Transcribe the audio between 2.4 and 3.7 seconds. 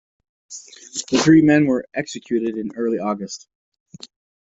in early August.